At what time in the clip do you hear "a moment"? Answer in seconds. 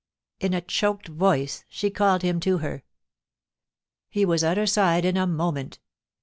5.15-5.79